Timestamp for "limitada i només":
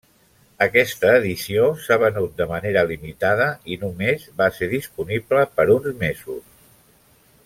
2.93-4.25